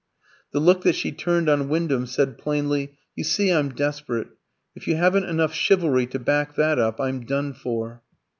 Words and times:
The 0.51 0.59
look 0.59 0.81
that 0.81 0.95
she 0.95 1.11
turned 1.11 1.47
on 1.47 1.69
Wyndham 1.69 2.07
said 2.07 2.39
plainly, 2.39 2.93
"You 3.15 3.23
see 3.23 3.51
I'm 3.53 3.69
desperate. 3.69 4.29
If 4.75 4.87
you 4.87 4.95
haven't 4.95 5.25
enough 5.25 5.53
chivalry 5.53 6.07
to 6.07 6.17
back 6.17 6.55
that 6.55 6.79
up, 6.79 6.99
I'm 6.99 7.23
done 7.23 7.53
for." 7.53 8.01